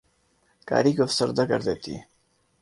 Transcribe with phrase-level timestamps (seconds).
[0.67, 2.01] قاری کو افسردہ کر دیتی ہے